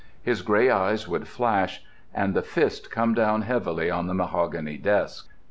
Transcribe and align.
His 0.23 0.41
gray 0.41 0.67
eyes 0.71 1.07
would 1.07 1.27
flash—and 1.27 2.33
the 2.33 2.41
fist 2.41 2.89
come 2.89 3.13
down 3.13 3.43
heavily 3.43 3.91
on 3.91 4.07
the 4.07 4.15
mahogany 4.15 4.79
desk. 4.79 5.29